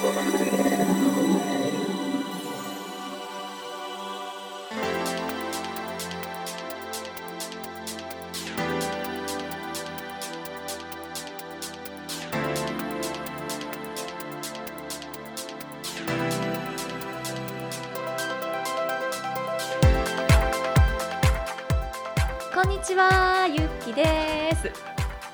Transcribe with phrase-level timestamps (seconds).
[0.00, 0.06] こ
[22.62, 24.72] んにちは、ゆっきです。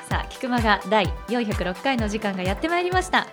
[0.08, 3.28] さあ、菊間が第406回の時間がやってまいりました。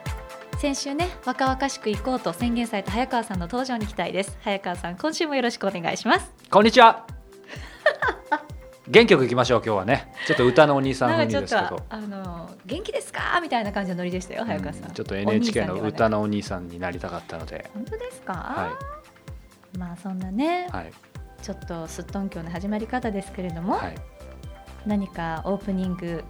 [0.63, 4.38] 先週ね、若々しく行こうと宣言された早川さんの登場に期待です。
[4.44, 6.34] 早川さん、今週もよろしくお願いします。
[6.49, 7.05] こんにちは。
[8.88, 10.13] 元気よくいきましょう今日はね。
[10.26, 11.84] ちょっと歌のお兄さん風にですけど。
[11.90, 13.41] あの元気ですか？
[13.41, 14.88] みたいな感じのノリでしたよ、早川さん。
[14.88, 18.80] うんちょっと NHK の歌のお兄さんになりたかったので、本当ですか、は
[19.77, 20.93] まあそんなね、いはい
[21.41, 23.95] ちょっとすっとんきょうな始まり方ですけれども、はい。
[24.85, 26.23] 何かオープニング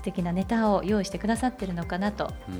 [0.00, 2.52] 素敵なネタを用意してくださってるのかなとう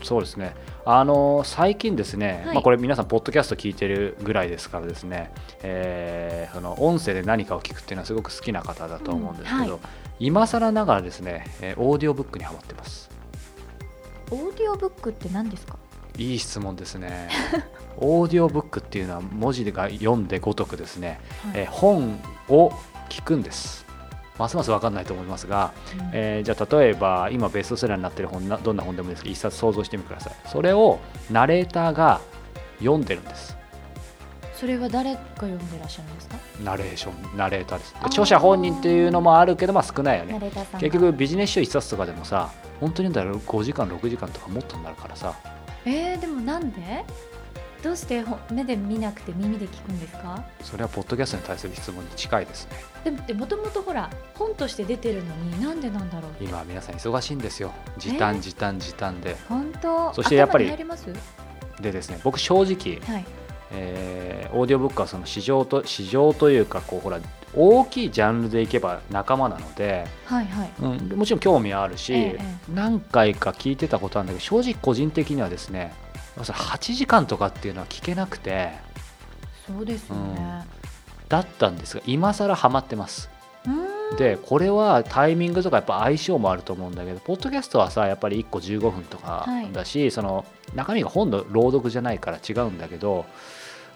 [0.00, 0.54] んそうですね。
[0.84, 5.30] あの最近ですね、はいまあこれ皆さんポッドキャスト聞いてるぐらいですからですね、
[5.62, 9.80] えーその音声で何かを聞くっていうのはすごく好きな方だと思うんですけど、うんはい
[10.20, 13.08] 今更ながらですね、えーオーディオブックにハマってます。
[14.32, 15.76] オーディオブックって何ですか？
[16.16, 17.28] いい質問ですね。
[17.98, 21.20] オーディオブックっていうのは文字が読んでごとくですね、
[21.54, 22.72] えー本を
[23.08, 23.86] 聞くんです。
[24.38, 26.10] ますます分かんないと思いますが、うん。
[26.12, 30.34] えーじゃあ例えば今ベストセラーになってる本などんな本でもいいですけど一冊想像してみてください。
[30.46, 30.98] それを
[31.30, 32.20] ナレーターが
[32.78, 33.56] 読んでるんです。
[34.54, 36.36] それは誰が読んでらっしゃるんですか？
[36.64, 37.94] ナレーションナレーターです。
[38.02, 40.50] 著者本人っていうのもあるけどまあ少ないよナね
[40.80, 42.50] 結局ビジネス書一冊とかでもさ
[42.80, 45.34] 本当にだら5時間6時間とかもっとになるからさ。
[45.84, 47.04] えー、でもなんで？
[47.82, 50.44] どうしてほ目で見なくて耳で聞くんですか？
[50.62, 52.68] それはポッドキャストに対する質問に近いです
[53.04, 53.14] ね。
[53.26, 57.72] でもともとほら本として出てるのになんでなんだろう今は皆さん忙しいんですよ。
[57.96, 58.18] 時えー？
[58.18, 59.36] 短時短時短で。
[59.48, 60.12] 本当？
[60.14, 60.70] そしてやっぱり
[61.80, 63.24] でですね僕正直はい。
[63.70, 67.20] えーオーディオブックはその市場と市場というかこうほら
[67.54, 70.70] 大きいジャンルでいけば仲間なので、はいはい。
[70.80, 72.44] うん、もちろん興味はあるし、ええ。
[72.74, 75.92] 何回か聞いてたことあるんだけど正直個人的にはですね
[76.44, 78.72] それ8時間とかっていうのは聞けなくて。
[79.66, 80.64] そうですよね。
[81.28, 83.28] だったんですが今更ハマってます。
[84.16, 89.70] でこれはタイミングとかやっぱ相性もあると思うんだけどポッドキャストはさやっぱり1個15分とかはい。
[89.72, 93.26] だし、その中身が本の朗読じゃないから違うんだけど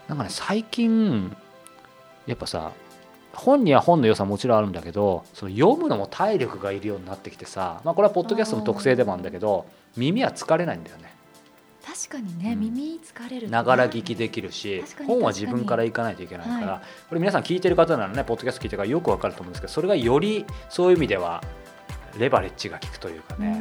[0.09, 1.35] なんかね最近
[2.27, 2.73] やっぱさ
[3.33, 9.65] 本には本の良さもちろんあるんだけどその読むのも体力がいるようになってきてさ、まあ、これはポッドキャストの特性でもあるんだけど
[9.97, 11.12] 耳は疲れないんだよね
[11.85, 12.61] 確かにね、うん。
[12.61, 21.43] 耳疲れるながら聞きできるし本は自分から行かないといけないから、はこれ皆さん聞いてる方ならねポッドキャスト聞いてるからよくわかると思うんですけどそれがよりそういう意味では
[22.19, 23.57] レバレッジが効くというかね。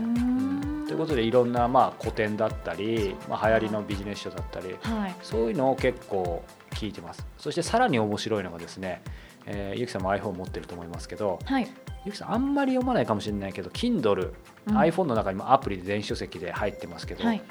[0.88, 5.16] ということでいろんなまあ古典だったり、まあ、流行りのビジネス書だったりはい。
[5.24, 7.26] そういうのを結構聞いてます。
[7.38, 9.02] そしてさらに面白いのがですね、
[9.46, 11.68] えーゆきさんも iPhone 持ってると思いますけどはい、
[12.06, 14.34] ゆきさんあんまり読まないかもしれないけど Kindle、
[14.68, 14.78] うん。
[14.78, 17.42] iPhone の中にもアプリで電子書籍で入ってますけど、はい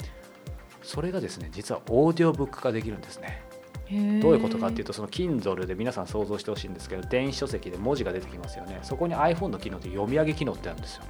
[0.91, 3.43] それがですね実はオーディオブック化できるんですね。
[4.21, 8.79] どどういうことかっていうとその Kindle で皆さん想像してほしいんですけど電子書籍で文字が出てきますよね。
[8.83, 11.03] そこに iPhone の機能で読み上げ機能ってあるんですよ。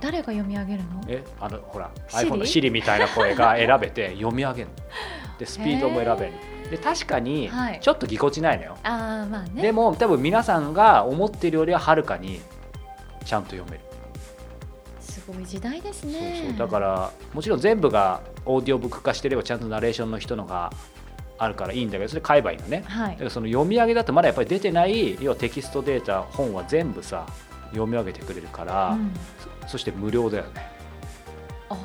[0.00, 1.02] 誰が読み上げるの？
[1.08, 4.74] えあのほら iPhone の Siri みたいな声が選べて読み上げるの。
[5.38, 6.32] でスピードも選べる
[6.70, 7.80] で確かにはい。
[7.80, 9.62] ちょっとぎこちないのよ、ああまあね。
[9.62, 12.40] でも多分皆さんが思ってるよりははるかに
[13.24, 13.84] ちゃんと読める、
[15.28, 16.58] すごい時代ですそうねそう。
[16.58, 20.72] だからもちろん全部がオーディオブック化してればちゃんとナレーションの人のが
[21.36, 22.82] あるからいいんだけどそれ買えばいいのね。
[22.86, 23.10] はい。
[23.12, 27.26] だからその読み上げだとまだやっぱり出てない要はテキストデータ本は全部さ
[27.70, 29.12] 読み上げてくれるから、うん。
[29.66, 30.50] そして無料だよね。
[31.68, 31.76] ああ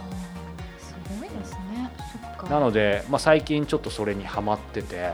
[0.79, 1.91] すごいですね。
[1.97, 2.47] そっか。
[2.47, 5.11] なので、まあ、最近ちょっとそれにハマってて。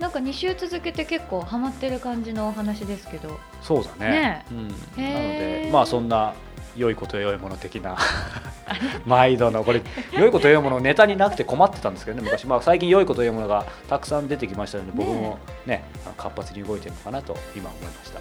[0.00, 3.38] なんか2週続けて結構ハマってる感じのお話ですけど。
[3.62, 4.10] そうだね。
[4.10, 4.46] ね。
[4.50, 6.34] うん、なのでまあそんな
[6.80, 7.96] 良いこと良いもの的な。
[9.04, 9.82] 毎度のこれ
[10.12, 15.82] 良いこと良いものネタになくて困ってたんですけどね昔、まあ、最近良いこと良いものがたくさん出てきましたので僕もね
[16.16, 18.20] 活発に動いてるのかなと今思いました。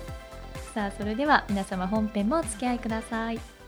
[0.74, 3.59] さあそれでは皆様本編もお付き合いください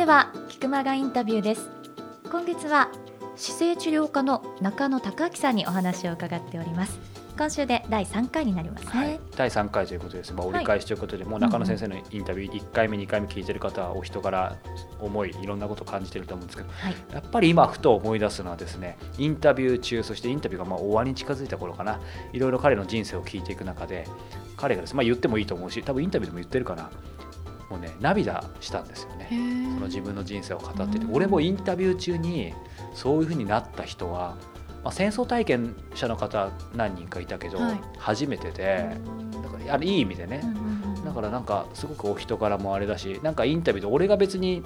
[0.00, 1.68] ては菊間がインタビューです。
[2.30, 2.88] 今月は
[3.36, 6.98] 姿勢治療科の中野孝明さんにお話を伺っております。
[7.36, 14.56] 今週で第3回になりますね、はい、第3回ということです、まあ、折り返しということで、もう中野先生のインタビュー、1回目、2回目聞いてる方は、お人柄、
[15.00, 16.94] 思い、いろんなことを感じてると思うんですけど、はい。
[17.12, 22.00] やっぱり今、ふと思い出すのはですね、インタビュー中、そしてインタビューがまあ終わりに近づいた頃かな、
[22.32, 24.06] いろいろ彼の人生を聞いていく中で、
[24.56, 26.90] 彼がです、まあ、言ってもいいと思うし、多分インタビューでも言ってるかな、
[27.70, 29.28] もうね、涙したんですよね。
[29.30, 31.04] その自分の人生を語ってて。
[31.06, 32.52] うん俺もインタビュー中に
[32.94, 34.36] そういうふうになった人は、
[34.82, 37.80] まあ、戦争体験者の方何人かいたけど、はい。
[37.98, 38.96] 初めてで
[39.42, 40.40] だからいい意味でね。
[40.42, 44.62] うん、うんうんだからなんかすごくお人柄もあれだしなんかインタビューで俺が別に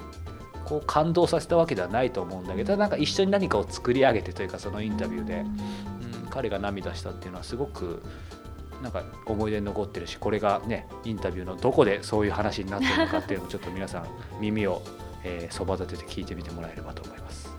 [0.65, 5.45] こう感動させたわけではないと思うんだけどなんか一緒に何かを作り上げてというかそのインタビューで、
[6.23, 8.01] うん、彼が涙したっていうのはすごく
[8.81, 14.07] なんか思い出に残ってるしこれがねインタビューのどこでそういう話になってるのかっていうのをちょっと皆さん
[14.39, 14.81] 耳を
[15.25, 17.49] えーそば、立てて聞いてみてもらえればと思います。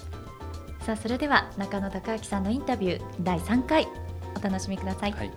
[0.81, 3.89] さあそれでは中野孝明さんのインタビュー第3回
[4.37, 5.33] お楽しみください、はい。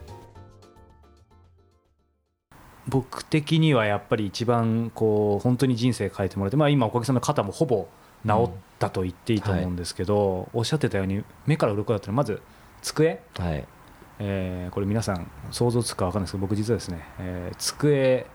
[2.87, 7.87] 僕的にはやっぱり一番こう本当に人生変えてもらって、まあ、今おかげさまで肩もほぼ
[8.25, 12.41] 治ったと言っていいと思うんですけど、おっしゃってたように目から鱗だったのはまず
[12.83, 13.67] 机、はい
[14.19, 18.27] えーこれ皆さん想像つくか分かんないですけど僕実はですね、えー机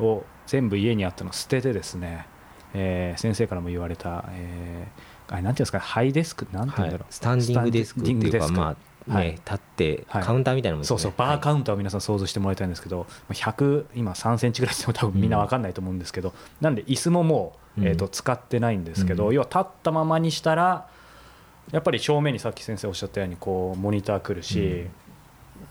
[0.00, 2.26] を全部家にあったのを捨ててですね、
[2.74, 8.76] えー先生からも言われた、えーあれなんていうんですかねハイデスクなんていうんだろう、スタンディングデスクっていうかまあ
[9.08, 9.30] ね、はい。
[9.32, 10.22] 立ってはい。
[10.22, 10.98] カウンターみたいなもんですね。
[10.98, 19.34] そうそうバーカウンターを皆さん想像してもらいたいんですけど100今3センチぐらいしても多分みんな分かんないと思うんですけど、なんで椅子ももう、うんえー、と使ってないんですけど、うん。
[19.34, 20.88] 要は立ったままにしたら
[21.72, 24.86] やっぱり正面にさっき先生おっしゃったようにこうモニター来るし、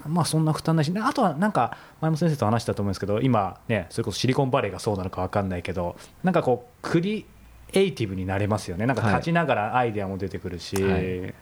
[0.06, 7.25] まあそんな負担ないしあとはなんか前も先生と話したと思うんですけど今ねそれこそシリコンバレーがそうなのか分かんないけどなんかこうクリ
[7.74, 8.86] エイティブになれますよね。
[8.86, 11.34] なんか立ちながらアイデアも出てくるし、はい。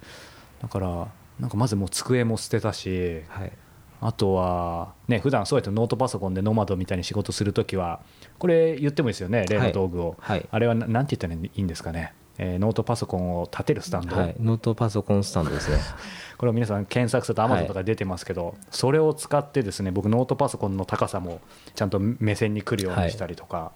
[0.61, 1.07] だから
[1.39, 3.21] なんかまずもう机も捨てたし。
[3.29, 3.51] はい。
[4.01, 8.01] あとはね普段そうやってノートパソコンでノマドみたいに仕事するときは
[8.37, 10.45] これ言ってもいいですよね例の道具を、はい。
[10.51, 15.77] あれはななんて言ったらいいんですかね、えーノートパソコンを立てるスタンド、はい、ノートパソコンスタンドですね。
[16.37, 21.39] これを皆さん検索するとはい Amazon とか出てますけど、それを使ってですね僕ノートパソコンの高さも
[21.75, 23.71] ちゃんと目線に来るようにしたりとか、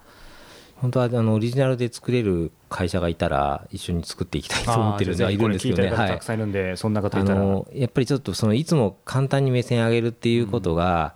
[0.82, 5.92] 本当はあのオリジナルで作れる会社がいたら一緒に作っていきたいと思ってるのはいるんですけどね。
[5.92, 7.40] たくさんいるんで、そんな方いあたら。
[7.40, 11.16] のやっぱりちょっとそのいつも簡単に目線上げるっていうことが、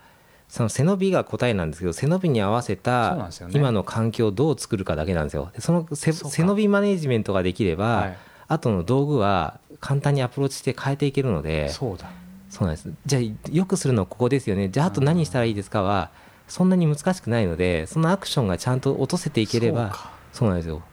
[0.53, 5.49] その背伸びが答えなんですけど背伸びに合わせた今の環境をどう作るかだけなんですよ。
[5.55, 6.13] でその背
[6.43, 8.17] 伸びマネジメントができれば、はい。
[8.49, 12.07] 後の道具は簡単にアプローチして変えていけるのでそうだ。
[12.51, 12.93] そうなんです。
[13.03, 14.69] じゃあよくするのはここですよね。
[14.69, 16.11] じゃああと何したらいいですかは
[16.47, 20.11] そんなに難しくないのでそのアクションがちゃんと落とせていければそうか。
[20.33, 20.83] そうなんですよ。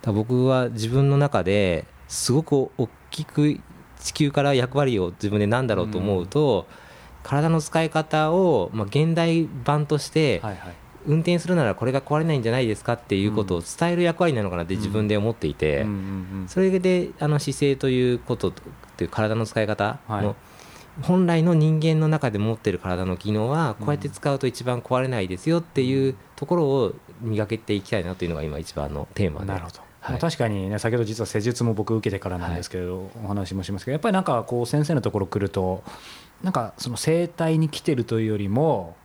[0.00, 3.60] だ僕は自分の中ですごく大きく
[4.00, 6.66] 地球から役割を自分で何だろうと思うと、
[7.28, 10.74] 体の使い方を、まあ、現代版として、はいはい。
[11.06, 18.50] 運転するならこれが壊れないんじゃないですかっていうことを伝える役割なのかなって自分で思っていて、うんうんうんそれであの姿勢ということ
[18.96, 20.34] という体の使い方の、はい。
[21.02, 29.46] 本来の人間の中で持ってる体の機能はこうやって使うと一番壊れないですよっていうところを磨けていきたいなというのが今一番のテーマで。
[29.46, 30.12] なるほど、はい。
[30.12, 35.84] まあ確かにね先ほど実は施術も僕受けてからなんですけど、お話もしますけどやっぱりなんかこう先生のところ来ると
[36.42, 38.96] なんかその整体に来てるというよりも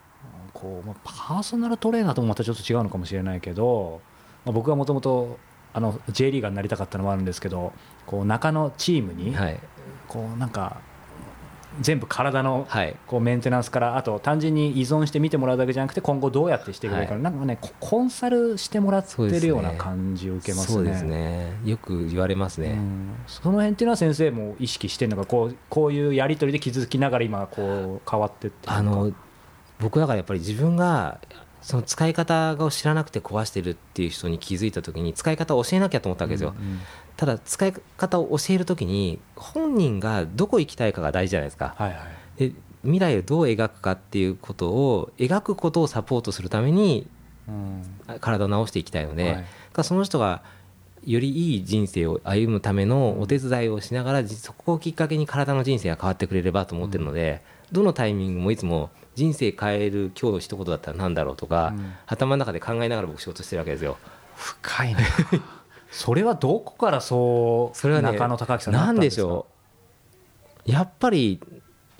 [0.53, 4.01] こうまあパーソナルトレーナーともまたちょっと違うのかもしれないけど、
[4.45, 5.37] まあ、僕はもともと
[5.73, 7.73] あの J リーガーになりたかったのもあるんですけど
[8.05, 9.59] こう中のチームにはい。
[10.07, 10.81] こうなんか
[11.81, 12.95] 全部体のはい。
[13.07, 20.73] こうメンテナンスからあと単純に依存して見てもらうだけじゃなくて今後どうやってしていけばいいか、はなんかねココンサルしてもらってるような感じを受けますね。
[20.73, 21.53] そうですね。
[21.65, 23.15] よく言われますね、うん。
[23.27, 29.11] その辺っていうのは先生も意識してるのがこうこういうやり取りで気づきながら今こう変わってってるあの
[29.79, 31.19] 僕だからやっぱり自分が
[31.63, 36.79] その使い方を知らなくて壊してるっていう人に気づいた時に使い方を教えなきゃと思ったわけですよ、うんうん
[37.15, 41.75] ただ使い方を教える時に本人がどこ行きたいかが大事じゃないですか。
[41.77, 41.95] はいは
[42.39, 42.49] い。
[42.49, 47.07] で未来をどう描くかっていうことを描くことをサポートするために
[47.47, 47.83] うん。
[48.19, 49.33] 体を治していきたいので、はい。
[49.35, 50.41] だからその人が
[51.05, 57.41] よりいい人生を歩むためのお手伝いをしながらじそこをきっかけに体の人生が変わってくれればと思ってるので、
[57.71, 61.93] どのタイミングもいつも人生変える今日の一言だったら何だろうとか、うん。
[62.07, 63.97] 頭の中で考えながら僕仕事してるわけですよ。
[64.35, 65.05] 深いね
[65.91, 69.45] それはどこからそうそれはね中野孝明さんになんんでしょ
[70.67, 70.71] う。
[70.71, 71.39] やっぱり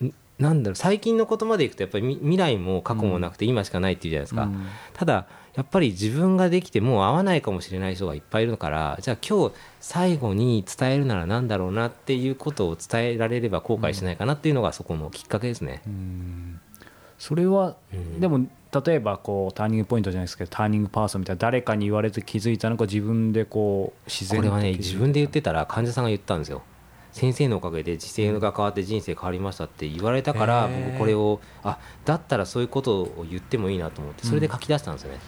[0.02, 4.66] んなんだろう最近のことまでいくとやっぱりみ未来も過去もなくて今しかないっていうじゃないですか、うん。
[4.94, 15.84] ただやっぱり自分ができてもう会わないかもしれない人がいっぱいいるからじゃあ今日最後に伝えるなら何だろうなっていうことを伝えられれば後悔しないかなっていうのがそこのきっかけですね。
[15.86, 16.60] うん
[17.24, 18.20] それは、うん。
[18.20, 18.48] でも
[18.86, 26.64] 例えばこうターニングポイントじゃないですけどターニングパーソンみたいな誰かに言われて気づいたのか自分でこう自然これはね自分で言ってたら患者さんが言ったんですよ。
[27.14, 35.20] 先生のおかげで時勢が変わって人生変わりましたって言われたから僕これをあだったらそういうことを言ってもいいなと思ってそれで書き出したんですよね、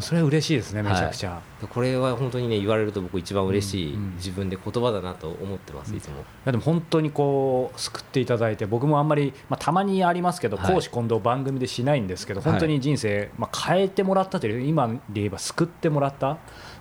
[0.00, 10.66] それは嬉しいですねめちゃくちゃ、これは本当にね言われると僕一番嬉しい自分で言葉だなと思ってますいつも、いやでも本当にこう救っていただいて僕もあんまり、まあ、たまにありますけどはい。
[10.66, 12.50] 公私混同番組でしないんですけど、はい。
[12.50, 16.34] 本当に人生、まあ、変えてもらったという今で言えば救ってもらった。
[16.34, 16.38] で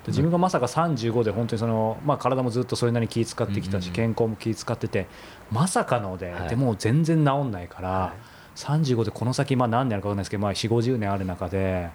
[0.07, 5.07] 自分がまさか35で本当にその、まあ、体もずっとそれなりに気使ってきたし、健康も気使ってて
[5.51, 6.49] まさかので、はい。
[6.49, 8.13] でもう全然治んないから、は
[8.57, 11.89] 35でこの先まあ何年あるか分かんないですけど、まあ、4 5 0年ある中で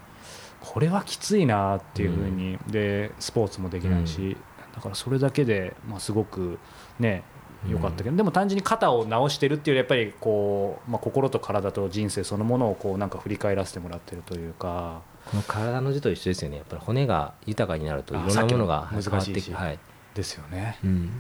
[0.63, 4.37] これはきついなっていうふうに、でスポーツもできないし、
[4.75, 6.59] だからそれだけで、まあ、すごく
[6.99, 7.25] ね
[7.69, 15.03] 良かったけど、でも単純に肩を治してるっていうやっぱりこう、まあ、心と体と人生そのものをこうなんか振り返らせてもらってるというか。
[15.25, 16.57] この体の字と一緒ですよね。
[16.57, 19.53] やっぱり骨が豊かになるといあろんなものが難しいし。
[19.53, 19.79] はい。
[20.15, 21.11] ですよね、うん。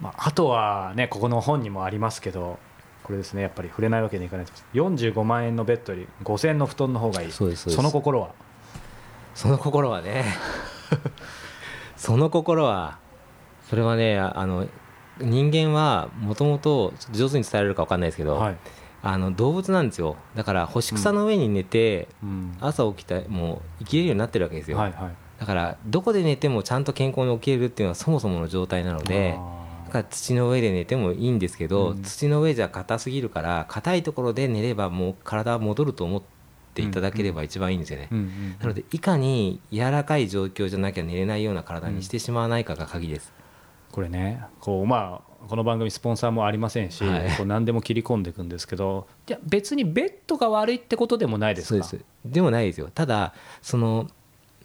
[0.00, 2.58] まあ、あとはねここの本にもありますけど
[3.02, 7.32] これですねやっぱり触れないわけにいかないと45万円のベッドより5000円の布団の方がいい。
[7.32, 7.82] そうですそうです。
[7.82, 8.30] の心は？
[9.34, 10.24] その心はね。
[11.96, 12.98] その心は
[13.68, 14.66] それはねああの
[15.20, 18.56] 人間はもともと上手に伝えられるか分かんないですけど、はい、
[19.02, 20.16] あの動物なんですよ。
[20.34, 22.56] だから干し草の上に寝て、うん。
[22.60, 25.10] 朝起きたもう生きれるようになってるわけですよ、はいはい。
[25.38, 36.41] だからどこで寝てもちゃんと健康に起きれるっていうのはそもそもの状態なのであだから土の上で寝てもいいんですけど、うん土の上じゃ硬すぎるから硬いところで寝ればもう体は戻ると思って
[36.80, 38.56] いただければ一番いいんですよね、ーうんうん。
[38.58, 43.30] なのでいかに柔らかい状況じゃなきゃ寝れないような体にしてしまわないかが鍵です、
[43.90, 47.30] これねこうまあこの番組スポンサーもありませんし、はい。
[47.36, 51.84] こう何でも切り込んでいくんですけどいや別にベッドが悪いってことでもないですか？
[51.84, 52.06] そうです。
[52.24, 52.88] でもないですよ。
[52.94, 54.08] ただその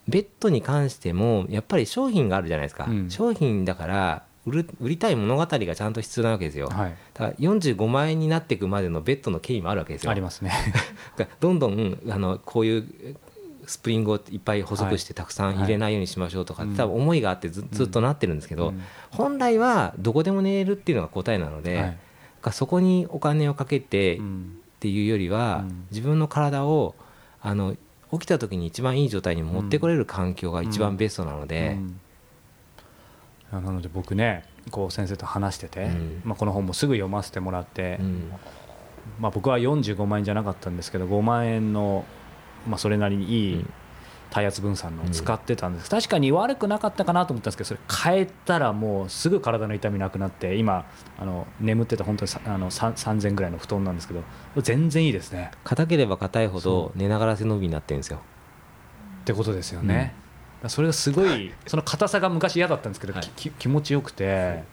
[0.08, 3.10] ベッドに関してもやっぱり商品があるじゃないですか、うん。
[3.10, 6.96] 商品だから売る売りたい物語がちゃんと必要なわけですよ、はい。
[7.14, 10.12] だから45万円になっていくまでのベッドの経緯もあるわけですよ。
[10.12, 10.54] ありますね。
[11.42, 12.88] どんどんあのこういう
[13.66, 18.82] スプリングをいっぱい細くしてたくさん入れないようにしましょうとか、はい多分思いがあってずずっとなってるんですけど、うん。
[19.12, 21.98] 本来はどこでも寝れるっていうのが答えなので、はい。
[22.54, 24.60] そこにお金をかけてっうん。
[24.80, 25.88] ていうよりは、うん。
[25.92, 26.96] 自分の体を
[27.42, 27.76] あの
[28.14, 32.00] 起きた時に一番いい状態に持ってこれる環境が一番ベストなので、うん
[33.52, 36.22] なので僕ねこう先生と話してて、うん。
[36.26, 38.32] まあ、この本もすぐ読ませてもらって、うん。
[39.20, 42.06] まあ、僕は45万円じゃなかったんですけど5万円の、
[42.68, 43.74] まあ、それなりにいいうん。
[44.30, 47.80] 体圧分散のを使ってたんです、確かに悪くなかったかなと思ったんですけどそれ
[48.14, 50.86] 変えたらもうすぐ体の痛みなくなって今
[51.18, 54.24] あの眠ってた本当にさあのさ3000ぐらいの布団なんですけど
[54.62, 55.52] 全然いいですね。
[55.64, 58.20] 硬ければ硬いほそど寝ながら背伸びになってるんですよ。
[59.22, 60.12] ってことですよね、だから
[60.68, 63.24] それがすごいその硬さが昔嫌だったんですけど、はい。
[63.36, 64.64] き気持ちよくて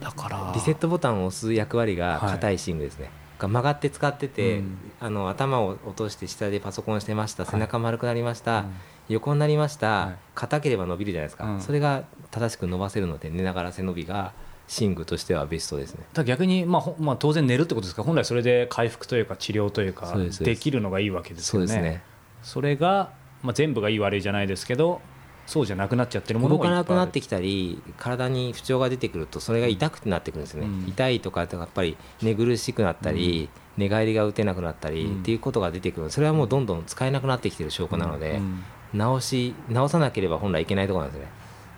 [0.00, 4.78] だからリセットボタンを押す役割が硬いシングですね、が曲がって使ってて、うん。
[5.00, 7.44] あの頭を落として下でパソコンしてました。
[7.44, 7.52] はい。
[7.52, 8.72] 背中丸くなりました、うん。
[9.08, 10.16] 横になりました、はい。
[10.34, 11.60] 硬ければ伸びるじゃないですか、うん。
[11.60, 14.32] それが正しく伸ばせるので寝ながら背伸びが
[14.80, 16.04] 寝具としてはベストですね。
[16.12, 18.02] ただ逆に、まあほまあ、当然寝るってことですか。
[18.02, 21.66] ら本来それで回復というか治療というかできるのがいいわけですよね。
[21.66, 22.02] そうですね。
[22.42, 23.12] それが、
[23.42, 25.00] まあ、全部がいい悪いじゃないですけど
[25.46, 27.00] そうじゃなくなっちゃってるもの動かもいっぱいある。
[27.00, 30.88] なくなってきたり体に不調が出てくるとそれが痛くなってくるんですよね、うん。
[30.88, 35.20] 痛いとかやっぱり寝苦しくなったり、寝返りが打てなくなったり、うん。
[35.22, 36.10] っていうことが出てくる。
[36.10, 38.62] それはもうどんどん使えなくなってきてる証拠なので、うん。
[38.94, 41.30] 直し直さなければ本来いけないところなんですね。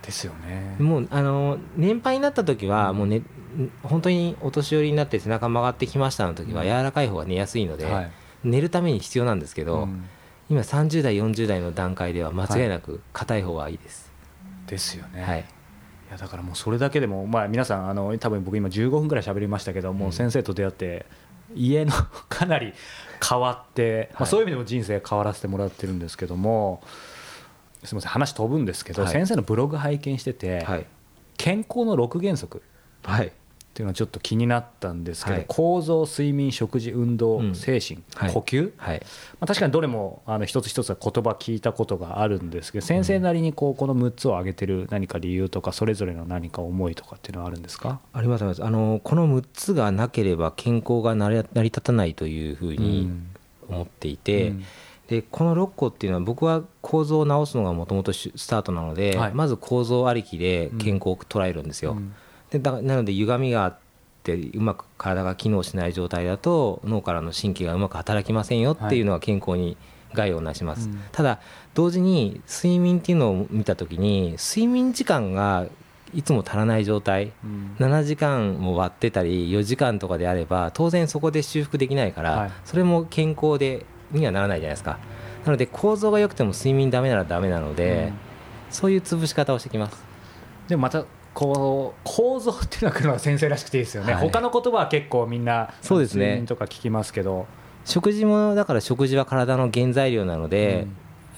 [0.02, 0.76] ですよね。
[0.78, 3.23] もうあの年配になった時はもう、ね、
[3.85, 6.69] 本当にお年寄りになって背中曲がってきましたの時はうん。
[6.69, 8.11] 柔らかい方が寝やすいので、はい。
[8.45, 10.04] 寝るために必要なんですけど、うん
[10.52, 14.12] 今30代40代の段階では間違いなく硬い方がいいです、
[14.66, 15.40] ですよね、はい。
[15.40, 15.44] い
[16.11, 21.06] やだからもうそれだけでも、まあ、皆さんあの多分僕今15分ぐらい喋りましたけどもう先生と出会って
[21.54, 21.92] 家の
[22.28, 22.75] かなり
[23.26, 26.82] 変わって、まあ、はいそういう意味でも人生変わらせてもらってるんですけども
[27.82, 29.12] すみません話飛ぶんですけど、はい。
[29.12, 30.87] 先生のブログ拝見してて、はい。
[31.37, 32.62] 健康の6原則。
[33.02, 33.32] はい
[33.72, 35.44] っていうのはちょっと気になったんですけど、はい。
[35.48, 37.54] 構造睡眠食事運動、うん。
[37.54, 38.32] 精神、はい。
[38.32, 39.00] 呼吸、はい。
[39.00, 39.06] ま
[39.40, 48.00] あ、確かにどれもあの一つ一つは言葉聞いたことがあるんですけど先生なりにこうこの6つを挙げてる何か理由とかそれぞれの何か思いとかっていうのはあるんですか？
[48.12, 48.62] ありますあります。
[48.62, 53.10] あのこの6つがなければ健康が成り立たないというふうに
[53.70, 54.64] 思っていて、うん。
[55.08, 59.32] でこの6個っていうのは僕は構造を直すのがもともとスタートなので、はい。
[59.32, 62.14] まず構造ありきで健康を捉えるんですよ、うん
[62.52, 63.78] でだなので歪みがあっ
[64.23, 69.76] てうまく体が機能しない状態だと脳からの神経がうまく働きませんよっていうのは健康に
[70.12, 71.00] 害をなします、うん。
[71.11, 71.40] ただ
[71.75, 75.66] 同時に睡眠っていうのを見た時に睡眠時間が
[76.14, 77.32] いつも足らない状態。
[77.42, 77.76] うん。
[77.78, 82.52] 7時間も割ってたり4時間とかであれば当然そこで修復できないから、はい。
[82.66, 84.99] それも健康でにはならないじゃないですか。
[85.47, 88.12] なので構造が良くても睡眠ダメならダメなので、
[88.71, 90.04] そういう潰し方をしてきます。
[90.68, 94.22] でもまたこう構造っていうのは来るのが先生らしくていいですよね、はい。
[94.22, 96.44] 他の言葉は結構みんなそうですね。
[96.46, 97.46] とか聞きますけど、
[97.84, 100.86] 食事もだから食事は体の原材料なので、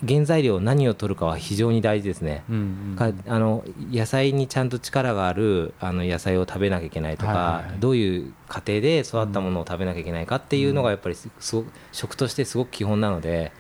[0.07, 2.61] 原材料何を取るかは非常に大事ですね、うんう
[2.95, 7.81] んかあの野菜にちゃんと力があるあの野菜を食べなきゃいけないとか、はいはいはい。
[7.81, 13.53] どういう過程で育ったものを食べなきゃいけないかっていうのがやっぱりすすごく食としてすごく基本なので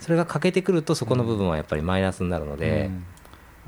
[0.00, 3.04] それが欠けてくるとそこの部分はやっぱりマイナスになるので、うん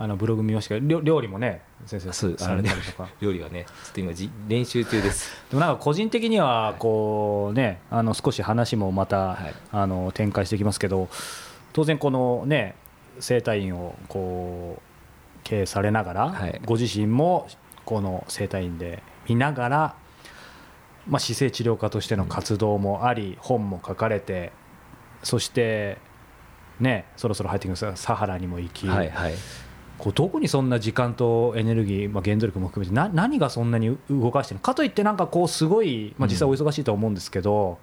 [0.01, 3.09] あのブログ見ましたけど料料理もね先生されたりとか。
[3.21, 5.33] 料理はねちょっと今じ練習中です。
[5.51, 9.55] でもなんか個人的にはこうねあの少し話もまた、はい。
[9.73, 11.09] あの展開していきますけど
[11.73, 12.77] 当然このね
[13.19, 14.83] 整体院をこう
[15.43, 16.61] 経営されながら、はい。
[16.65, 17.49] ご自身も
[17.85, 19.95] この整体院で見ながら、
[21.09, 24.53] まあ、姿勢治療家としての活動もあり、本も書かれて
[25.25, 25.99] そして
[26.79, 29.35] ねそろそろ入ってきますがサハラにも行き、はいはい
[29.99, 34.63] こうどこにそんな時間とエネルギー、まあ、原動力も含めてな何がそんなに動かしてるの？
[34.63, 37.79] かといってなんかこうすごい、まあ、実際お忙しいとは思うんですけど、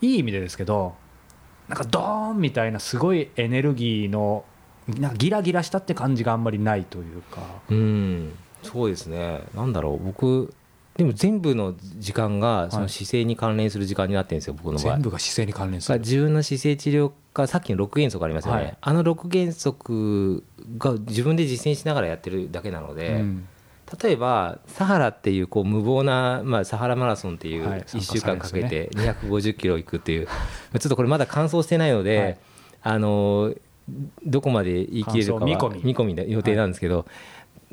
[0.00, 0.94] いい意味でですけど
[1.68, 4.44] なんかドーンみたいなすごいエネルギーの
[4.88, 7.40] なんかギラギラしたって感じがあんまりないというか。
[7.70, 8.32] うん。
[8.64, 9.42] そうですね。
[9.54, 10.04] なんだろう。
[10.04, 10.52] 僕
[10.96, 14.92] でも全部の時間がその姿勢に関連する時間になってるんですよ、僕の場合。
[14.94, 15.98] 全部が姿勢に関連する。
[15.98, 18.76] が自分の姿勢治療家さっきの6原則ありますよね、はい。
[18.80, 20.44] あの6原則
[20.78, 23.48] が自分で実践しながらやってるだけなので、うん。
[24.02, 27.80] 例えばサハラっていうこう無謀な、まあ、サハラマラソンっていうはい。
[27.82, 30.26] 1週間かけて250キロ行くっていう、
[30.78, 32.38] ちょっとこれまだ完走してないので、はい。
[32.84, 33.54] あの
[34.24, 37.06] どこまで言い切れるかは見込み見込みで予定なんですけど、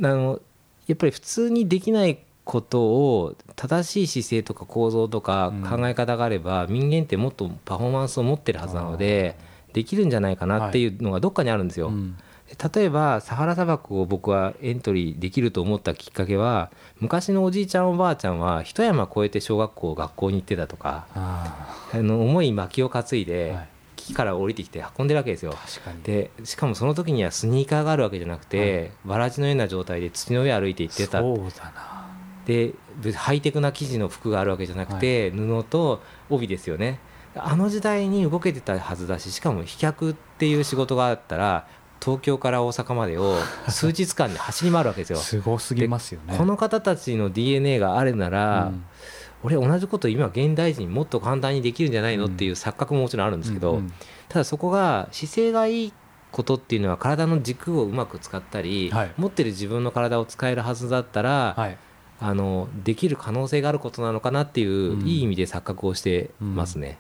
[0.01, 0.39] あの
[0.87, 5.61] やっぱり普通にできないことを正しい姿勢とか構造とかうん。
[5.61, 9.35] 考え方があれば、人間ってもっとパフォーマンスを持ってるはずなので
[9.73, 11.87] できるんじゃないかなっていうのがどっかにあるんですよ。
[11.87, 12.17] うん。
[12.73, 23.67] 例えばサハラ砂漠を僕はエントリーできると思ったきっかけは昔のおじいちゃんおばあちゃんは一山越えて小学校学校に行ってたとかああの重い薪を担いーではい。
[24.09, 25.55] 木から降りてきて運んでるわけですよ。
[26.03, 31.21] でしかもその時にはスニーカーがあるわけじゃなくて、わらじのような状態で土の上歩いて行ってた。
[32.47, 32.73] で
[33.13, 36.99] ハイテクな生地の服があるわけじゃなくて、布と帯ですよね
[37.35, 41.67] あの時代に動けてたはずだししかも飛脚っていう仕事があったら
[42.01, 43.35] 東京から大阪までを
[43.67, 45.19] 数日間で走り回るわけですよ。
[45.19, 46.35] すごすぎますよね。
[46.37, 48.83] この方たちの DNA があるなら、うん。
[49.43, 53.93] 俺同じこと今現代人もっと簡単にできるんじゃないのっていう錯覚ももちろんあるんですけど、うんうん。
[54.27, 55.93] ただそこが姿勢がいい
[56.31, 59.11] ことっていうのは体の軸をうまく使ったり、はい。
[59.17, 61.77] 持ってる自分の体を使えるはずだったら、はい
[62.21, 65.07] あのできる可能性があることなのかなっていう、うん。
[65.07, 66.97] いい意味で錯覚をしてますね。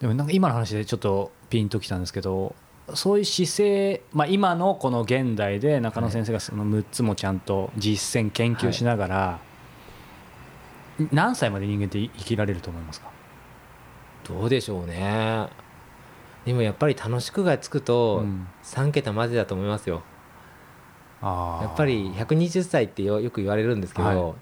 [0.00, 2.54] でもなんか今の話でちょっとピンときたんですけど
[2.92, 9.38] そういう姿勢、まあ、今のこの現代で中野先生がその6つもちゃんと実践研究しながら、
[11.10, 13.08] 何歳まで人間って生きられると思いますか？
[14.28, 15.48] どうでしょうね。
[16.44, 18.46] でもやっぱり楽しくがつくとうん。
[18.62, 19.96] 3桁までだと思いますよ。
[19.96, 20.13] あー
[21.22, 24.34] やっぱり120歳ってよよく言われるんですけど、はい。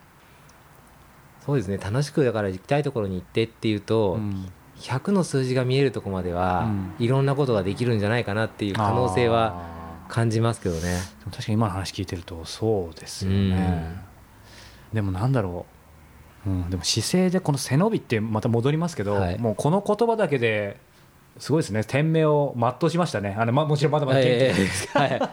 [1.45, 4.51] そうですね楽しくだから行きたいところに行ってっていうと、うん。
[4.79, 6.65] 100の数字が見えるところまでは、
[6.99, 7.05] うん。
[7.05, 9.63] いろんなことができるんじゃないかなっていう可能性は
[10.09, 10.99] 感じますけどね。
[11.31, 13.97] 確かに今の話聞いてるとそうですよね、
[14.93, 15.67] でもなんだろ
[16.47, 19.39] う、うん、でも姿勢でこの背伸びってまた戻りますけど、はい。
[19.39, 20.77] もうこの言葉だけで
[21.39, 21.85] すごいですね。
[21.85, 23.35] 店名を全うしましたね。
[23.39, 24.55] あの、まあ、もちろんまだまだ研究え
[24.95, 25.31] えはい、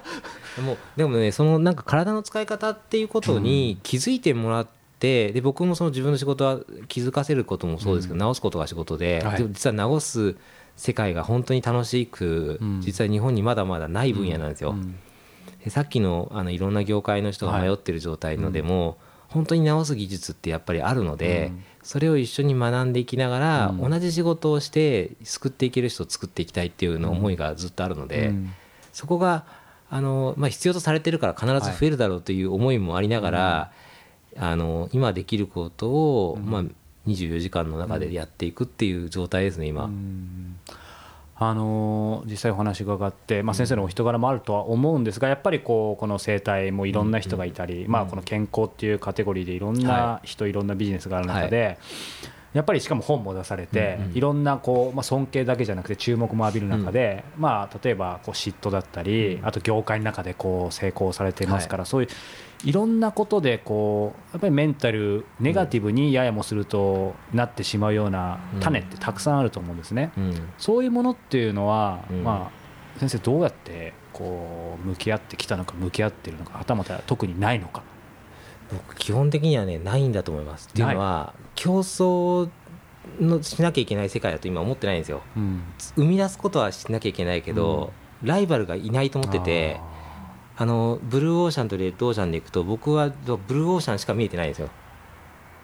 [0.61, 4.67] もうでもねそのなんか体の使い方っていうことに気づいてもらっ
[4.99, 9.37] てで僕もその自分の仕事は気づかせることもそうですけど、直すことが仕事で,、はい。
[9.37, 10.35] でも実は直す
[10.75, 12.81] 世界が本当に楽しく、うん。
[12.81, 14.71] 実は日本にまだまだない分野なんですよ。
[14.71, 14.95] うん。
[15.63, 21.63] でさっきのあのいろんな業界の人が迷ってる状態のでも、本当に直す技術ってやっぱりあるので、うん。
[21.83, 23.89] それを一緒に学んでいきながら、うん。
[23.89, 28.53] 同じ仕事をして救っていける人を作っていきたいっていうの思いがずっとあるので、うん。
[28.91, 29.45] そこが
[29.89, 33.71] あの、まあ、必要とされてるから必ず増えるだろうという思いもありながら、
[34.37, 36.45] あの今できることを、うん。
[36.49, 36.63] まあ、
[37.07, 39.85] 24時間の中でやっていくっていう状態ですね今。
[39.85, 40.59] うん。
[41.41, 51.79] あのー実際お話伺って、まあ、先生のお人柄もあるとは思うんですがやっぱりこうこの生態もいろんな人がいたり、まあ、この健康っていうカテゴリーでいろんな人、い、ろんなビジネスがある中で、
[52.53, 59.45] やっぱりしかも本も出されて、いろんなこう、まあ、尊敬だけじゃなくて注目も浴びる中で、まあ、例えばこう嫉妬だったり、うん。
[59.45, 62.09] あと業界の中でこう成功されてますから、そういう
[62.63, 70.11] いろんなことでこうやっぱりメンタルネガティブにややもするとなってしまうような種ってたくさんあると思うんですね。
[70.17, 70.49] うん。
[70.57, 72.23] そういうものっていうのは、うん。
[72.23, 77.83] まあ、先生どうやってこう向き合ってきたのか向き合ってるのかはたまた特にないのか。
[78.71, 80.67] 僕基本的にはねないんだと思います。
[80.69, 82.49] っていうのは競争
[83.19, 85.21] のしなきゃいけない世界だと今思ってないんですよ。
[85.35, 85.63] うん。
[85.95, 89.79] 生み出すことはしなきゃいけないけど、ライバルがいないと思ってて
[90.57, 91.33] あのブルー。
[91.35, 94.69] オーシャンとレッドオーシャンでいくと僕はブルーオーシャンしか見えてないんですよ、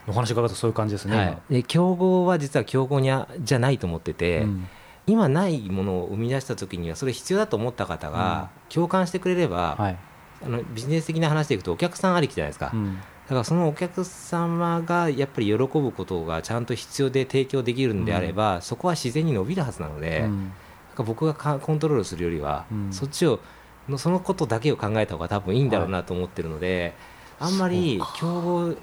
[0.08, 1.18] お話伺うとそういう感じですね。
[1.18, 4.68] はい、で競合は実は競合にゃじゃないと思ってて、今うん。
[5.08, 9.98] 今ないものを生み出した時にはそれ必要だと思った方が共感してくれれば、はい
[10.44, 12.98] あのビジネス的な話でいくとお客さんありきじゃないですか、うん。
[12.98, 20.52] だからそのお客様がやっぱり喜ぶことがちゃんと必要で提供できるんであれば、そこは自然に伸びるはずなので、うん。
[20.98, 23.40] 僕がかコントロールするよりは、うんそっちを
[23.90, 26.94] のそのことだけを考えた方が多分いいんだろうなと思ってるので、
[27.40, 28.80] あんまり競合だか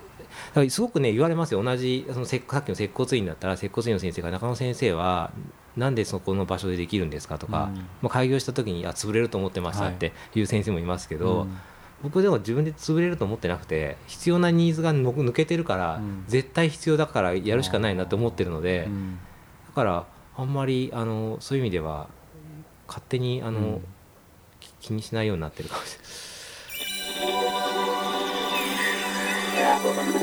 [0.62, 1.62] らすごくね言われますよ。
[1.62, 5.32] 同じそのせさっきの接骨院だったら接骨院の先生が中野先生は
[5.76, 7.38] なんでそこの場所でできるんですか？
[7.38, 11.58] とか、うんまあ、開業した時にあ潰れると思ってましたっていう先生もいますけど、うん
[12.02, 16.24] 僕でも自分で潰れると思ってなくて必要なニーズがの抜けてるから、うん。
[16.26, 19.20] 絶対必要だからやるしかないなと思ってるので、うん。
[19.68, 20.04] だから
[20.36, 22.08] あんまりあのそういう意味では
[22.88, 23.80] 勝手にあの、
[24.80, 25.96] 気にしないようになってるかもし
[29.86, 30.21] れない。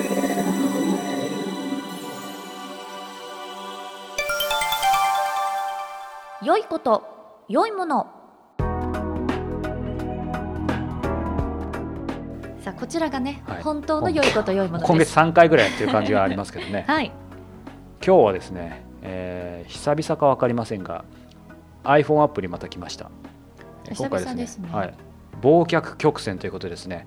[6.42, 7.04] 良いこと
[7.50, 8.08] 良いもの。
[12.62, 13.62] さあこちらがね、はい。
[13.64, 16.86] 本当の良いこと良いもの今月3回ぐらいやってる感じがありますけどね。
[16.88, 17.12] はい。
[18.06, 21.04] 今日はですね、えー久々か分かりませんが
[21.84, 23.12] iPhone アプリまた来ました。
[23.86, 24.70] えー久々ですね。
[24.72, 24.94] はい、
[25.42, 27.06] 忘却曲線ということでですね、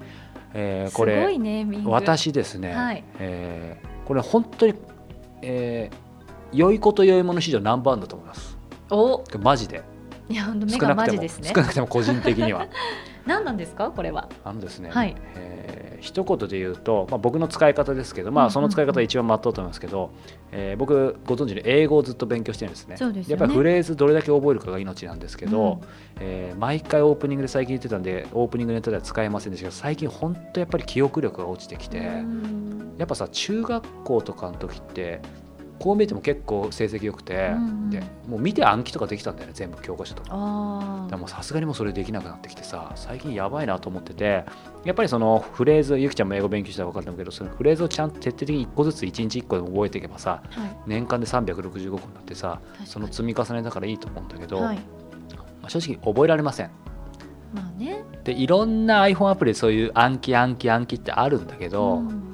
[0.52, 1.90] えーこすごいれネーミング。
[1.90, 3.02] 私ですね、はい。
[3.18, 4.74] えーこれ本当に、
[5.40, 5.96] えー
[6.54, 8.58] 良いこと良いもの史上ナンバーワンだと思います
[8.92, 9.24] お。
[9.38, 9.82] マジで。
[10.28, 11.50] いや目がマジですね。
[11.54, 12.66] 少なくても個人的には。
[13.26, 14.28] 何なんですかこれは？
[14.44, 15.14] あのですね、はい。
[15.34, 20.10] えー一言で言うと、まあ、僕の使い方ですけど、まあ、その使い方が一番まっとうと思いますけど、
[20.50, 22.96] えー僕ご存知の英語をずっと勉強してるんですね。
[22.96, 23.40] そうですよね。
[23.40, 25.88] やっぱりフレーズどれだけ覚えるかが命なんですけど、うん。
[26.18, 32.94] えー毎回オープニングで最近言ってたんでオープニングネタでは使えませんでしたけど最近本当やっぱり記憶力が落ちてきて、うん。
[32.98, 35.20] やっぱさ中学校とかの時って
[35.82, 37.90] こう見えても結構成績良くて、うんうん。
[37.90, 40.28] でもう見て暗記とかできたんだよね全部教科書とか。
[40.32, 44.44] あだからもうさすがにもうそれできなくなってきてさ最近やばいなと思ってて
[44.84, 50.76] やっぱりそのフレーズゆきちゃんも英語勉強したら分かると思うけどそのフレーズをちゃんと徹底的に1個ずつ1日1個でも覚えていけばさあはい。
[50.86, 54.76] 年間で365個になってさその積み重ねだからいいと思うんだけど、はい。
[54.76, 54.82] ま
[55.64, 56.70] あ正直覚えられません。
[57.52, 58.04] まあね。
[58.22, 62.32] でいろんな iPhone アプリでそういう暗記暗記暗記ってあるんだけど、うん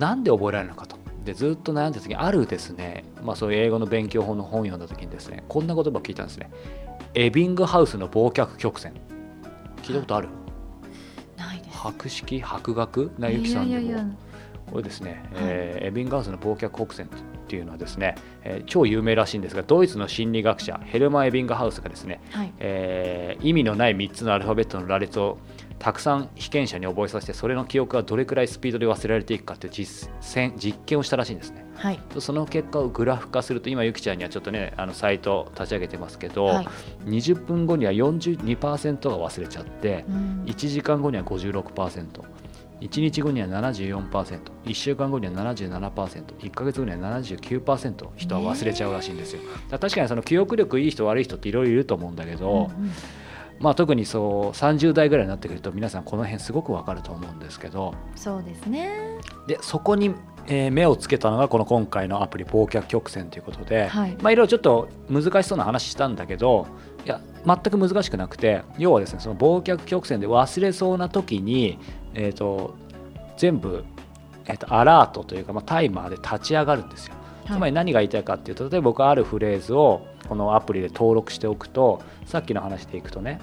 [0.00, 0.89] なんで覚えられるのかと
[1.24, 6.50] でずっと悩んだ時にあるですね、まあ、そういう英語の勉強法の本を読んだ時にですねこんな言葉を聞いたんですね。
[7.14, 8.94] エビングハウスの忘却曲線。
[9.82, 10.28] 聞いたことある？
[11.36, 11.76] ないです。
[11.76, 12.40] 博識？
[12.40, 13.12] 博学？
[13.18, 13.82] なゆきさんでも。
[13.82, 14.06] いやいやいや。
[14.70, 17.08] これですね、えーエビングハウスの忘却曲線っ
[17.48, 22.52] ていうのはですね、えー超有名らしいんですがドイツの心理学者ヘルマン・エビングハウスがですね、はい。
[22.60, 25.38] えー意味のない3つのアルファベットの羅列を
[25.80, 31.64] たくさん被験者に覚えさせてそれの記憶がどれくらいスピードで忘れられていくかっていう実践実験をしたらしいんですね。
[31.74, 31.98] はい。
[32.18, 36.66] その結果をグラフ化すると今ゆきちゃんにはちょっとねあのサイト立ち上げてますけど、はい。
[37.06, 40.44] 20分後には42%が忘れちゃってうん。
[40.44, 49.40] 1時間後には 56%1 日後には 74%1 週間後には 77%1 ヶ月後には79%人は忘れちゃうらしいんですよ。
[49.40, 52.92] だから確かにその記憶力いい人悪い人っていろいろいると思うんだけど、うんうん
[53.60, 57.94] まあ、特にそう30代ぐらいになってくると皆さんこの辺すごくわかると思うんですけど。
[58.16, 59.18] そうですね。
[59.46, 60.14] でそこに、
[60.46, 64.16] えー目をつけたのがこの今回のアプリ忘却曲線ということで、はい。
[64.22, 66.66] まあ、いろいろちょっと難しそうな話したんだけど
[67.04, 71.78] いや全く難しくなくて要はですねその忘却曲線で忘れそうな時に、
[72.14, 72.74] えー、と
[73.36, 73.84] 全部
[74.46, 77.14] えっと、アラートというか、まあ、タイマーで立ち上がるんですよ。
[77.46, 83.40] つまり何が言いたいかっていうと例えば僕あるフレーズをこのアプリで登録しておくとさっきの話でいくとね、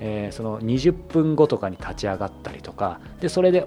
[0.00, 3.66] えーその20分後とかに立ち上がったりとかでそれで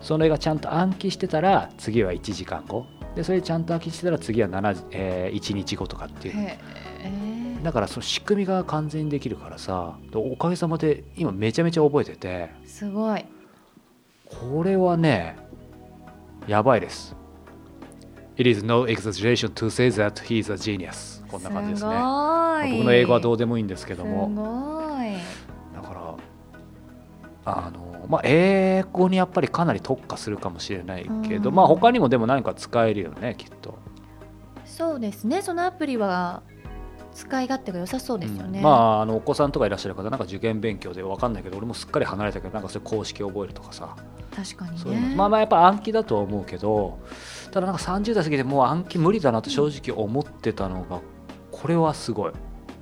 [0.00, 2.86] それがちゃんと暗記してたら次は1時間後。
[3.14, 6.48] でそれでちゃんと暗記してたら次は7、えー1日後とかっていう。
[7.62, 13.24] だからその仕組みが完全にできるからさおかげさまで今めちゃめちゃ覚えててすごい。
[14.24, 15.36] これはね
[16.46, 17.14] やばいです。
[18.36, 21.90] It is no exaggeration to say that he is a genius こんな感じですね。
[21.90, 24.28] 僕の英語はどうでもいいんですけどすも
[27.44, 31.54] あのまあ英語にやっぱりかなり特化するかもしれないけど、うん。
[31.56, 33.78] まあ他にもでも何か使えるよねきっと、
[34.64, 35.42] そうですね。
[35.42, 36.42] そのアプリは
[37.12, 38.64] 使い勝手が良さそうですよね、うん。
[38.64, 43.96] まああのお子さんとかいらっしゃる方なんか受験勉強で分かんないけど俺もすっかり離れたけどなんかそういう公式覚えるとかさ。
[44.34, 45.08] 確かにそういうの。
[45.08, 46.98] ねまあまあやっぱ暗記だとは思うけど
[47.50, 51.00] ただなんか30代過ぎてもう暗記無理だなと正直思ってたのが
[51.50, 52.32] これはすごい。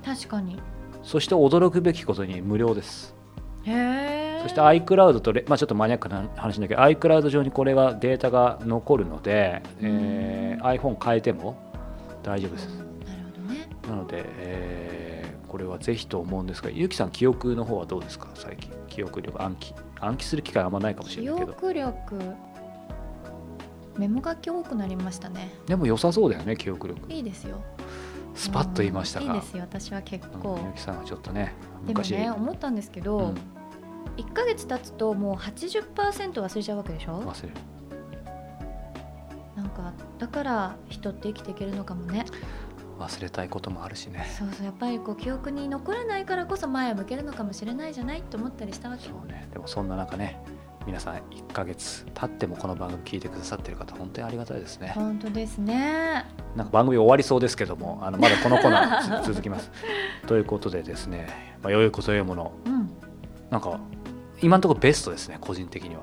[0.05, 0.61] 確かに。
[1.01, 3.15] そして驚くべきことに無料です。
[3.63, 11.57] へえそして iCloud とレ、まあ、ちょっとマニアックな話だけど iCloud 上にこれがデータが残るので、えー iPhone 変えても
[12.23, 12.67] 大丈夫です。
[12.67, 12.87] なる
[13.35, 13.67] ほどね。
[13.87, 18.27] なので、えーこれはぜひと思うんですがゆうきさん記憶の方はどうですか？
[18.35, 18.71] 最近。
[18.87, 19.73] 記憶力暗記。
[19.99, 21.51] 暗記する機会あんまないかもし記れないけど。
[21.53, 22.19] 憶力
[23.97, 25.49] メモ書き多くなりましたね。
[25.65, 27.11] でも良さそうだよね記憶力。
[27.11, 27.57] いいですよ。
[28.35, 29.25] スパッと言いましたが。
[29.25, 29.63] うんいいですよ。
[29.63, 30.53] 私は結構。
[30.53, 31.55] うんゆうきさんはちょっとね
[31.87, 32.11] でも昔。
[32.11, 33.35] ね思ったんですけど、うん
[34.17, 35.91] 1ヶ月経つともう80%
[36.33, 37.21] 忘れちゃうわけでしょ？
[37.21, 37.55] 忘れる。
[39.55, 42.25] なんかだから人って生きていけるのかもね。
[42.99, 44.25] 忘れたいこともあるしね。
[44.37, 49.07] そうそうやっぱりこう記憶に残らないからこそ前を向けるのかもしれないじゃないと思ったりしたわけ。
[49.07, 49.47] そうね。
[49.53, 50.41] でもそんな中ね
[50.85, 54.91] 皆さん1ヶ月経ってもこの番組聞いてくださってる方本当にありがたいですね。
[54.95, 56.25] 本当ですね。
[56.55, 59.71] なんか番組終わりそうですけどもあのまだこのコーナーつ 続きます。
[60.27, 62.51] ということでですね、まあ、良いこと良いもの。
[62.65, 62.89] うん。
[63.49, 63.79] なんか
[64.41, 66.01] 今のところベストですね個人的には。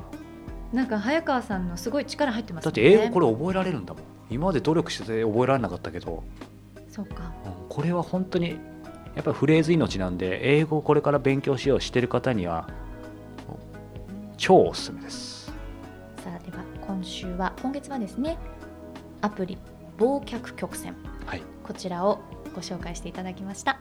[0.72, 4.02] なんか早川さんのすごい力入ってますだって英語これ覚えられるんだもん。
[4.30, 6.24] 今まで努力してて覚えられなかったけど、
[6.88, 7.32] そうか。
[7.44, 8.58] うんこれは本当に
[9.14, 12.68] やっぱりフレーズ命なんで英語をこれから勉強しようしてる方には
[14.38, 15.52] 超おすすめです。
[16.24, 18.38] さあでは今週は今月はですね
[19.20, 19.58] アプリ
[19.98, 20.94] 忘却曲線。
[21.26, 21.42] はい。
[21.62, 22.20] こちらを
[22.54, 23.78] ご紹介していただきました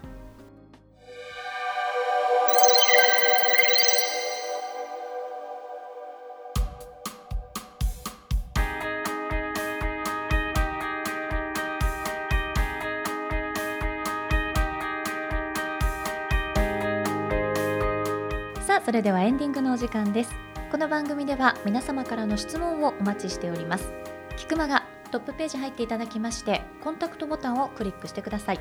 [18.86, 20.36] それではエンディングのお時間です。
[20.72, 23.92] この番組では皆様からの質問をお待ちしております。
[24.38, 28.60] 菊間がトップページ入っていただきましてコンタクトボタンをクリックしてください。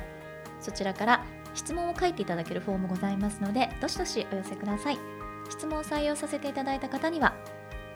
[0.59, 4.97] そちらから質問を書いていただけるフォームございますのでどしどしお寄せください。
[5.47, 7.35] 質問を採用させていただいた方には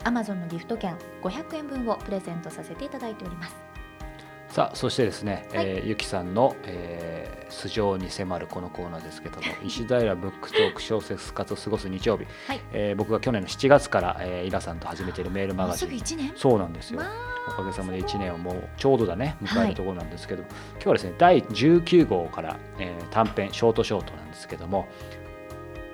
[0.03, 3.68] Amazon のギフト券500円分をプレゼントさせていただいております。
[4.49, 5.65] さあそしてですね、はい。
[5.67, 12.62] えーゆきさんの、えー素性に迫るこのコーナーですけども石平ブックトーク小説家と過ごす日曜日、はい。
[12.71, 15.89] えー僕が去年の7月から、えーイラさんと始めているメールマガジン。
[15.89, 16.33] 1年？
[16.35, 16.99] そうなんですよ。
[16.99, 17.07] わ
[17.47, 24.88] おかげさまで1年をもうちょうどだね迎えるところなんですけど、今日はですね第19号から、えー短編ショートショートなんですけども、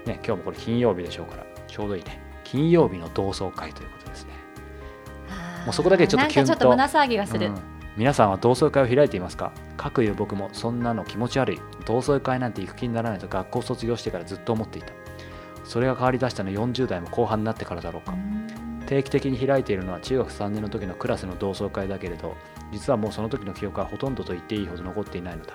[0.05, 2.21] ね、今日もこれ金曜日でしょうからちょうどいいね。
[2.43, 4.31] 金曜日の同窓会ということですね。
[5.65, 6.49] もうそこだけちょっとキュンと。
[6.49, 9.53] なんかちょっと胸騒ぎがする、うん皆さんは同窓会を開いていますか？
[9.77, 11.61] かくいう僕もそんなの気持ち悪い。
[11.85, 14.89] 同窓会なんて行く気にならないと学校卒業してからずっと思っていた。
[15.63, 18.11] それが変わり出したのは40代も後半になってからだろうか。
[18.11, 18.83] うん。
[18.85, 22.35] 定期的に開いているのは中学3年の時のクラスの同窓会だけれど
[22.71, 25.53] 実はもうその時の記憶はほとんどと言っていいほど残っていないのだ。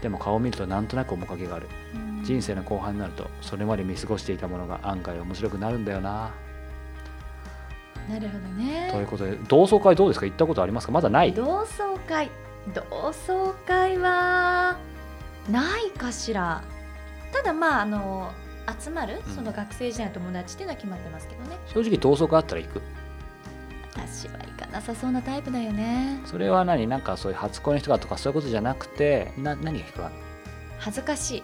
[0.00, 1.68] でも顔を見るとなんとなく面影がある。
[2.22, 6.32] 人生の後半になるとそれまで見過ごしていたものが案外面白くなるんだよな
[8.08, 8.90] なるほどね。
[8.92, 10.26] ということで同窓会どうですか？
[10.26, 10.92] 行ったことありますか？
[10.92, 11.32] まだない？
[11.32, 12.30] 同窓会。
[12.74, 12.82] 同
[13.26, 14.78] 窓会は
[15.50, 16.62] ないかしら。
[17.32, 18.32] ただまああの
[18.80, 19.34] 集まるうん。
[19.34, 22.82] その学生時代の友達っていうのは決まってますけどね、正直同窓会あったら行く。
[23.94, 26.20] 私は行かなさそうなタイプだよね。
[26.26, 26.86] それは何？
[26.86, 30.20] なんかそういう初恋の人がとかそういうことじゃなくてな何が引っかかるの
[30.78, 31.42] 恥ずかしい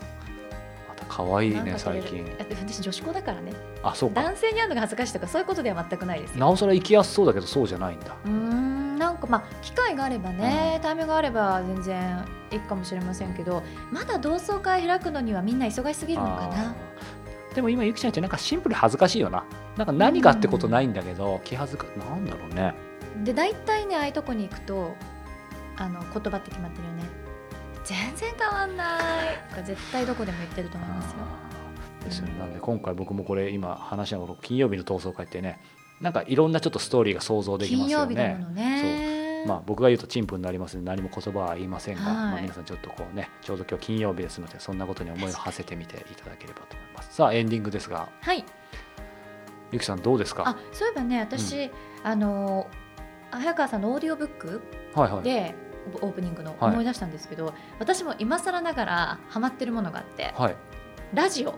[1.11, 2.25] 可愛いね最近。
[2.25, 3.53] るだって私女子校だからね。
[3.83, 4.23] あそうか。
[4.23, 6.35] 男性に会うのが恥ずかしいとかそういうことでは全くないです。
[6.35, 8.17] よなおさら行きやすそうだけどそうじゃないんだ。
[8.25, 16.75] うーんなんかまあ機会があればね、タイミングがあれば全然いいかもしれませんけどまだ同窓会開くのにはみんな忙しすぎるのかな。
[17.55, 19.45] でも今ゆきちゃんってなんかシンプルに恥ずかしいよな。
[19.77, 22.75] なんか何がってことないんだけど気恥ずかなんだろうね。
[23.25, 24.95] で大体ねああいうとこに行くと
[25.77, 27.05] あの言葉って決まってるよね
[27.85, 29.65] 全然変わんない。
[29.65, 31.19] 絶対どこでも言ってると思いますよ。
[32.05, 32.39] ですよね。
[32.39, 35.61] なんで今回僕もこれ今話しながら金曜日の闘争会ってね
[36.01, 38.05] なんかいろんなちょっとストーリーが想像できま金すよね。
[38.05, 39.21] 曜日だものね。
[39.47, 42.15] まあ、僕が言うと陳腐になりますので何も言葉は言いませんが、はい。
[42.15, 47.15] まあ、皆さんちょっとこうねちょうど今日金曜日ですのでそんなことに思いを馳せてみていただければと思います。
[47.15, 48.09] さあエンディングですが。
[48.21, 48.45] はい。
[49.73, 50.45] ゆきさんどうですか？
[50.47, 51.71] あそういえばね私、
[52.03, 52.67] あの
[53.31, 54.61] 早川さんのオーディオブック
[54.95, 55.23] はいはい。
[55.23, 55.55] で
[56.01, 56.73] オープニングのはい。
[56.73, 60.57] 思い出したんですけど、私も今更ながらハマってるものがあってはい。
[61.15, 61.55] ラジオ。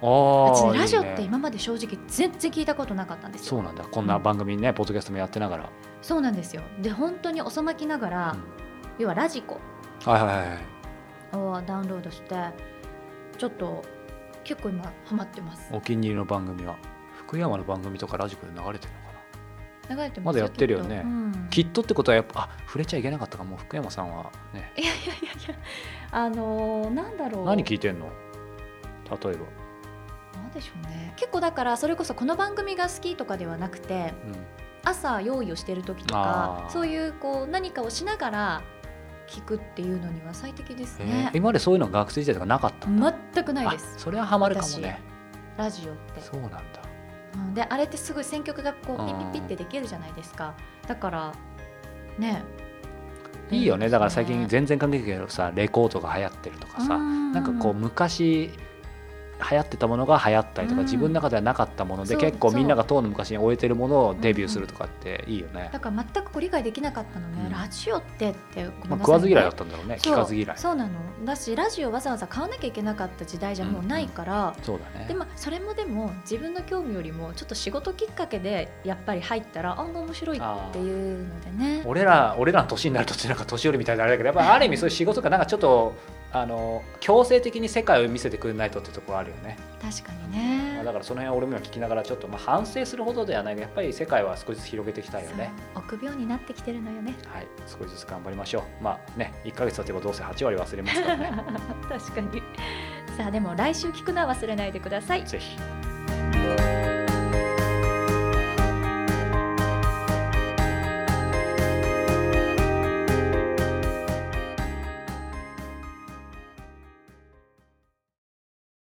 [0.00, 3.48] 私ねラジオって今まで正直全然聞いたことなかったんですよ。
[3.48, 3.84] そうなんだ。
[3.84, 5.70] こんな番組ね、ポッドキャストもやってながら、
[6.02, 6.62] そうなんですよ。
[6.80, 8.42] で本当に遅まきながら、うん。
[8.98, 9.60] 要はラジコ。
[10.04, 10.58] はいはいはいはい。
[11.36, 12.34] をダウンロードして
[13.36, 13.82] ちょっと
[14.44, 15.68] 結構今ハマってます。
[15.72, 16.76] お気に入りの番組は
[17.16, 18.92] 福山の番組とかラジコで流れてる
[19.88, 20.96] 流れてまだやってるよね。
[20.96, 21.08] きっと。
[21.08, 21.48] うん。
[21.50, 23.56] きっとってことはやっぱあ触れちゃいけなかったかも。
[23.56, 24.30] う福山さんは。
[24.52, 24.72] ね。
[24.76, 25.54] いやいやいやいや。
[26.10, 27.44] あのーなんだろう。
[27.44, 28.06] 何聞いてんの？
[28.06, 28.10] 例
[29.12, 31.12] えば、なんでしょうね。
[31.16, 34.34] 結構だからそれこそこの番組が好きとかではなくてうん。
[34.84, 38.62] 朝用意をしてる時とかそういうこう何かをしながら
[39.26, 41.32] 聞くっていうのには最適ですね。
[41.34, 43.94] 今までそういうの学生時代とかなかった全くないです。
[43.96, 45.00] あそれはハマるかもね。
[45.56, 46.20] ラジオって。
[46.20, 46.60] そうなんだ
[47.36, 49.06] うんであれってすごい選曲がこううん。
[49.06, 50.54] ピッピッピってできるじゃないですか。
[50.86, 51.34] だから
[52.18, 52.42] ね。
[53.50, 53.88] いいよね。
[53.88, 57.32] だから最近ね全然関係ないけどさレコードが流行ってるとかさうん。
[57.32, 58.50] なんかこう昔
[59.50, 60.86] 流行ってたものが流行ったりとかうん。
[60.86, 67.52] 自分の中ではなかったもので結構みんなそが当の昔に終えてるものをデビューするとかっていいよねだから全くこう理解できなかったのね、うん。
[67.52, 70.58] ラジオってってごめんまあ食わず嫌いだったんだろうね聞かず嫌い。
[70.58, 70.92] そうなの。
[71.24, 75.06] だしラジオわざわざ買わなきゃいけなかった時代じゃもうないから、そうだね。
[75.08, 80.40] でもそれもでも自分の興味よりもちょっと仕事きっかけでやっぱり入ったら案外面白いっ
[80.72, 81.82] ていうのでね。
[81.86, 85.94] 俺ら俺らの年になるとなんか年寄りみたいであれだけどやっぱりある意味そういう仕事がなんかちょっと
[86.32, 95.50] あの強制的に世界を見せてくれないとってところあるよね、確かにまあ、ねだからその辺は俺も今聞きながらちょっとまあ反省するほどではないがやっぱり世界は少しずつ広げていきたいよね。
[95.74, 97.14] 臆病になってきてるのよね。
[97.26, 97.46] はい。
[97.66, 98.82] 少しずつ頑張りましょう。
[98.82, 101.44] まあね1ヶ月経てばどうせ8割忘れますからね。
[101.88, 102.42] 確かに。
[103.16, 105.24] さあでも来週聞くのは忘れないでください。
[105.24, 105.56] ぜひ